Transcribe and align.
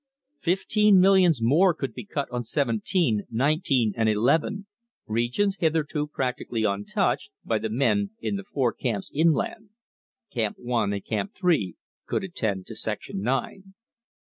Fifteen 0.39 0.99
millions 0.99 1.43
more 1.43 1.75
could 1.75 1.93
be 1.93 2.05
cut 2.05 2.27
on 2.31 2.43
seventeen, 2.43 3.25
nineteen, 3.29 3.93
and 3.95 4.09
eleven, 4.09 4.65
regions 5.05 5.57
hitherto 5.59 6.07
practically 6.07 6.63
untouched, 6.63 7.29
by 7.45 7.59
the 7.59 7.69
men 7.69 8.09
in 8.19 8.35
the 8.35 8.43
four 8.43 8.73
camps 8.73 9.11
inland. 9.13 9.69
Camp 10.31 10.57
One 10.57 10.91
and 10.91 11.05
Camp 11.05 11.35
Three 11.35 11.75
could 12.07 12.23
attend 12.23 12.65
to 12.65 12.75
section 12.75 13.21
nine. 13.21 13.75